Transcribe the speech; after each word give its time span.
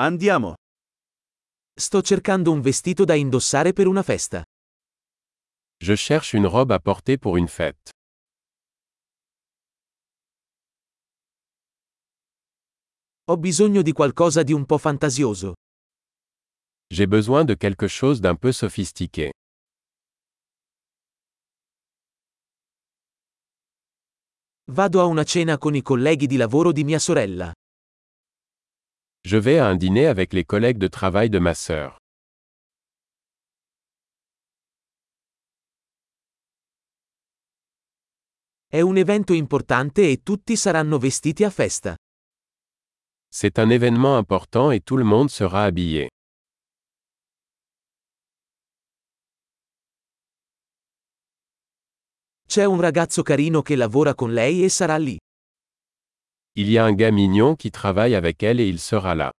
Andiamo. 0.00 0.54
Sto 1.74 2.02
cercando 2.02 2.52
un 2.52 2.60
vestito 2.60 3.04
da 3.04 3.14
indossare 3.14 3.72
per 3.72 3.88
una 3.88 4.04
festa. 4.04 4.44
Je 5.82 5.96
cherche 5.96 6.36
une 6.36 6.46
robe 6.46 6.70
à 6.72 6.78
porter 6.78 7.18
pour 7.18 7.36
une 7.36 7.48
fête. 7.48 7.90
Ho 13.24 13.36
bisogno 13.38 13.82
di 13.82 13.90
qualcosa 13.90 14.44
di 14.44 14.52
un 14.52 14.64
po' 14.66 14.78
fantasioso. 14.78 15.54
J'ai 16.94 17.08
besoin 17.08 17.44
de 17.44 17.56
quelque 17.56 17.88
chose 17.88 18.20
d'un 18.20 18.36
peu 18.36 18.52
sophistiqué. 18.52 19.32
Vado 24.70 25.00
a 25.00 25.06
una 25.06 25.24
cena 25.24 25.58
con 25.58 25.74
i 25.74 25.82
colleghi 25.82 26.28
di 26.28 26.36
lavoro 26.36 26.70
di 26.70 26.84
mia 26.84 27.00
sorella. 27.00 27.52
Je 29.24 29.36
vais 29.36 29.58
à 29.58 29.66
un 29.66 29.76
dîner 29.76 30.06
avec 30.06 30.32
les 30.32 30.44
collègues 30.44 30.78
de 30.78 30.86
travail 30.88 31.28
de 31.28 31.38
ma 31.38 31.54
sœur. 31.54 31.98
È 38.70 38.80
un 38.80 38.96
evento 38.96 39.32
importante 39.32 40.10
e 40.10 40.22
tutti 40.22 40.54
saranno 40.56 40.98
vestiti 40.98 41.42
a 41.44 41.50
festa. 41.50 41.96
C'est 43.30 43.58
un 43.58 43.70
événement 43.70 44.16
important 44.18 44.70
et 44.70 44.80
tout 44.84 44.98
le 44.98 45.04
monde 45.04 45.30
sera 45.30 45.64
habillé. 45.64 46.08
C'è 52.46 52.64
un 52.64 52.80
ragazzo 52.80 53.22
carino 53.22 53.62
che 53.62 53.76
lavora 53.76 54.14
con 54.14 54.32
lei 54.32 54.64
e 54.64 54.68
sarà 54.68 54.96
lì. 54.96 55.18
Il 56.60 56.68
y 56.68 56.76
a 56.76 56.84
un 56.84 56.92
gars 56.92 57.12
mignon 57.12 57.54
qui 57.54 57.70
travaille 57.70 58.16
avec 58.16 58.42
elle 58.42 58.58
et 58.58 58.66
il 58.66 58.80
sera 58.80 59.14
là. 59.14 59.30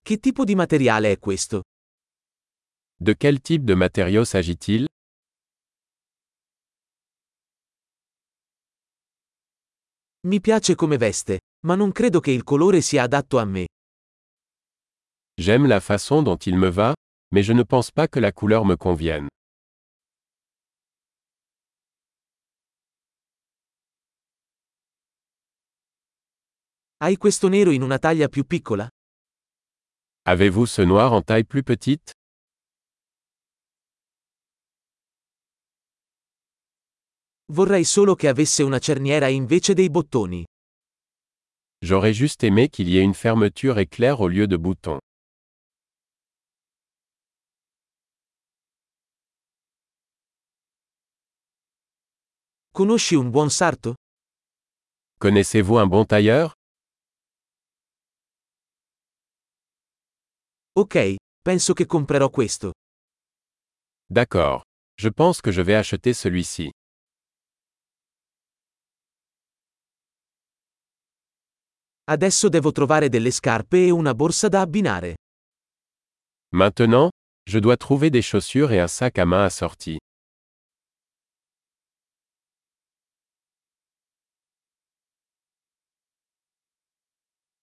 Che 0.00 0.18
tipo 0.18 0.44
di 0.44 0.54
materiale 0.54 1.12
è 1.12 1.18
questo? 1.18 1.60
De 2.98 3.16
quel 3.18 3.42
type 3.42 3.64
de 3.64 3.74
matériau 3.74 4.24
s'agit-il? 4.24 4.86
Mi 10.26 10.40
piace 10.40 10.74
come 10.74 10.96
veste, 10.96 11.40
ma 11.66 11.74
non 11.74 11.92
credo 11.92 12.20
che 12.20 12.30
il 12.30 12.44
colore 12.44 12.80
sia 12.80 13.02
adatto 13.02 13.36
a 13.36 13.44
me. 13.44 13.66
J'aime 15.38 15.66
la 15.68 15.80
façon 15.80 16.22
dont 16.22 16.46
il 16.46 16.56
me 16.56 16.70
va, 16.70 16.94
mais 17.30 17.44
je 17.44 17.52
ne 17.52 17.62
pense 17.62 17.90
pas 17.90 18.08
que 18.08 18.20
la 18.20 18.32
couleur 18.32 18.64
me 18.64 18.76
convienne. 18.76 19.28
Hai 26.98 27.18
questo 27.18 27.48
nero 27.48 27.72
in 27.72 27.82
una 27.82 27.98
taglia 27.98 28.26
più 28.26 28.46
piccola? 28.46 28.88
Avez-vous 30.22 30.66
ce 30.66 30.82
noir 30.86 31.12
en 31.12 31.22
taille 31.22 31.44
plus 31.44 31.62
petite? 31.62 32.12
Vorrei 37.52 37.84
solo 37.84 38.14
che 38.14 38.28
avesse 38.28 38.62
una 38.62 38.78
cerniera 38.78 39.28
invece 39.28 39.74
dei 39.74 39.90
bottoni. 39.90 40.46
J'aurais 41.84 42.14
juste 42.16 42.44
aimé 42.44 42.70
qu'il 42.70 42.88
y 42.88 42.96
ait 42.96 43.04
une 43.04 43.12
fermeture 43.12 43.78
éclair 43.78 44.20
au 44.22 44.28
lieu 44.28 44.46
de 44.46 44.56
boutons. 44.56 44.98
Conosci 52.72 53.16
un 53.16 53.30
buon 53.30 53.50
sarto? 53.50 53.94
Connaissez-vous 55.20 55.76
un 55.78 55.86
bon 55.86 56.06
tailleur? 56.06 56.54
Ok, 60.78 61.14
penso 61.40 61.72
che 61.72 61.86
comprerò 61.86 62.28
questo. 62.28 62.72
D'accord. 64.10 64.60
Je 65.00 65.08
pense 65.08 65.40
que 65.40 65.50
je 65.50 65.62
vais 65.62 65.74
acheter 65.74 66.12
celui-ci. 66.12 66.70
Adesso 72.04 72.50
devo 72.50 72.72
trovare 72.72 73.08
delle 73.08 73.30
scarpe 73.30 73.86
e 73.86 73.90
una 73.90 74.14
borsa 74.14 74.48
da 74.48 74.60
abbinare. 74.60 75.14
Maintenant, 76.54 77.08
je 77.48 77.58
dois 77.58 77.78
trouver 77.78 78.10
des 78.10 78.22
chaussures 78.22 78.70
et 78.70 78.78
un 78.78 78.88
sac 78.88 79.16
à 79.18 79.24
main 79.24 79.44
assorti. 79.46 79.96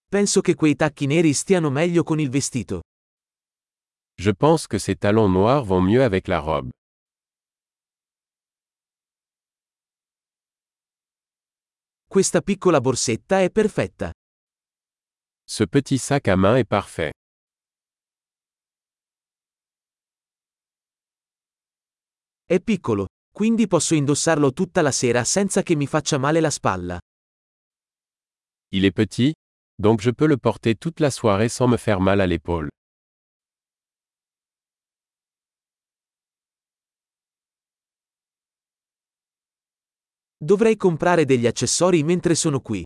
Penso 0.08 0.40
che 0.40 0.56
quei 0.56 0.74
tacchi 0.74 1.06
neri 1.06 1.32
stiano 1.32 1.70
meglio 1.70 2.02
con 2.02 2.18
il 2.18 2.28
vestito. 2.28 2.80
Je 4.16 4.30
pense 4.30 4.66
que 4.66 4.78
ces 4.78 4.96
talons 4.96 5.28
noirs 5.28 5.64
vont 5.64 5.82
mieux 5.82 6.02
avec 6.02 6.28
la 6.28 6.40
robe. 6.40 6.70
Questa 12.08 12.40
piccola 12.42 12.80
borsetta 12.80 13.40
è 13.40 13.50
perfetta. 13.50 14.12
Ce 15.46 15.66
petit 15.66 15.98
sac 15.98 16.28
à 16.28 16.36
main 16.36 16.56
est 16.56 16.64
parfait. 16.68 17.12
È 22.46 22.60
piccolo, 22.60 23.06
quindi 23.32 23.66
posso 23.66 23.94
indossarlo 23.94 24.52
tutta 24.52 24.80
la 24.82 24.92
sera 24.92 25.24
senza 25.24 25.62
che 25.62 25.74
mi 25.74 25.86
faccia 25.86 26.18
male 26.18 26.40
la 26.40 26.50
spalla. 26.50 26.98
Il 28.70 28.84
est 28.84 28.92
petit, 28.94 29.32
donc 29.76 30.00
je 30.00 30.10
peux 30.12 30.26
le 30.28 30.36
porter 30.36 30.76
toute 30.76 31.00
la 31.00 31.10
soirée 31.10 31.48
sans 31.48 31.68
me 31.68 31.76
faire 31.76 32.00
mal 32.00 32.20
à 32.20 32.26
l'épaule. 32.26 32.68
Dovrei 40.44 40.76
comprare 40.76 41.24
degli 41.24 41.46
accessori 41.46 42.02
mentre 42.02 42.34
sono 42.34 42.60
qui. 42.60 42.84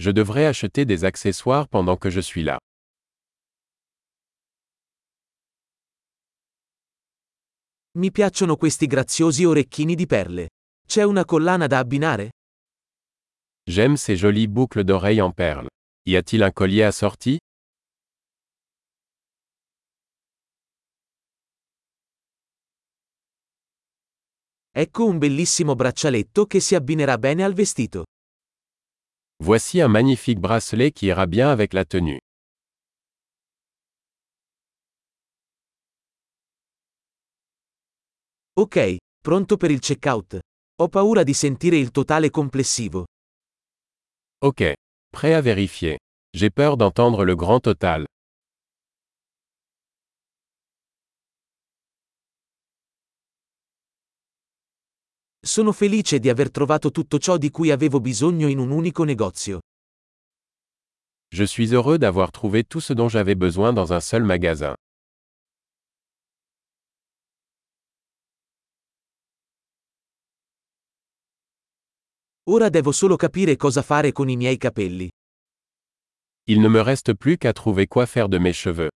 Je 0.00 0.12
devrais 0.12 0.46
acheter 0.46 0.84
des 0.84 1.02
accessoires 1.02 1.66
pendant 1.66 1.98
que 1.98 2.10
je 2.10 2.20
suis 2.20 2.44
là. 2.44 2.58
Mi 7.98 8.12
piacciono 8.12 8.54
questi 8.56 8.86
graziosi 8.86 9.44
orecchini 9.44 9.96
di 9.96 10.06
perle. 10.06 10.50
C'è 10.86 11.02
una 11.02 11.24
collana 11.24 11.66
da 11.66 11.78
abbinare? 11.78 12.30
J'aime 13.68 13.96
ces 13.96 14.16
jolies 14.16 14.46
boucles 14.48 14.84
d'oreilles 14.84 15.20
en 15.20 15.32
perles. 15.32 15.68
Y 16.06 16.14
a-t-il 16.14 16.42
un 16.44 16.52
collier 16.52 16.84
assorti 16.84 17.36
Ecco 24.74 25.04
un 25.04 25.18
bellissimo 25.18 25.74
braccialetto 25.74 26.46
che 26.46 26.58
si 26.58 26.74
abbinerà 26.74 27.18
bene 27.18 27.44
al 27.44 27.52
vestito. 27.52 28.04
Voici 29.44 29.80
un 29.80 29.90
magnifique 29.90 30.40
bracelet 30.40 30.94
qui 30.94 31.08
ira 31.08 31.26
bien 31.26 31.48
avec 31.48 31.74
la 31.74 31.84
tenue. 31.84 32.18
Ok, 38.54 38.96
pronto 39.22 39.56
per 39.58 39.70
il 39.70 39.80
checkout. 39.80 40.38
Ho 40.80 40.88
paura 40.88 41.22
di 41.22 41.34
sentire 41.34 41.76
il 41.76 41.90
totale 41.90 42.30
complessivo. 42.30 43.04
Ok. 44.42 44.72
Prêt 45.10 45.34
à 45.34 45.42
vérifier. 45.42 45.98
J'ai 46.34 46.50
peur 46.50 46.78
d'entendre 46.78 47.24
le 47.24 47.34
grand 47.36 47.60
total. 47.60 48.06
Sono 55.44 55.72
felice 55.72 56.20
di 56.20 56.28
aver 56.28 56.52
trovato 56.52 56.92
tutto 56.92 57.18
ciò 57.18 57.36
di 57.36 57.50
cui 57.50 57.72
avevo 57.72 57.98
bisogno 58.00 58.46
in 58.46 58.58
un 58.58 58.70
unico 58.70 59.02
negozio. 59.02 59.58
Je 61.34 61.44
suis 61.46 61.72
heureux 61.72 61.98
d'avoir 61.98 62.30
trouvé 62.30 62.62
tout 62.62 62.80
ce 62.80 62.92
dont 62.92 63.08
j'avais 63.10 63.34
besoin 63.34 63.72
dans 63.72 63.90
un 63.92 63.98
seul 64.00 64.22
magasin. 64.22 64.76
Ora 72.44 72.68
devo 72.68 72.92
solo 72.92 73.16
capire 73.16 73.56
cosa 73.56 73.82
fare 73.82 74.12
con 74.12 74.28
i 74.28 74.36
miei 74.36 74.56
capelli. 74.56 75.10
Il 76.46 76.60
ne 76.60 76.68
me 76.68 76.82
reste 76.82 77.14
plus 77.14 77.36
qu'à 77.36 77.52
trouver 77.52 77.88
quoi 77.88 78.06
faire 78.06 78.28
de 78.28 78.38
mes 78.38 78.52
cheveux. 78.52 78.90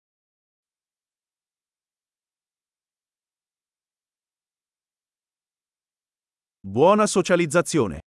Buona 6.76 7.08
socializzazione. 7.08 8.06